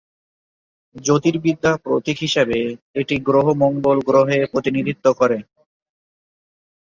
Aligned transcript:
জ্যোতির্বিদ্যা 0.95 1.71
প্রতীক 1.83 2.17
হিসাবে 2.19 2.59
এটি 2.95 3.15
গ্রহ 3.27 3.45
মঙ্গল 3.61 3.97
গ্রহে 4.07 4.39
প্রতিনিধিত্ব 4.51 5.05
করে। 5.13 5.37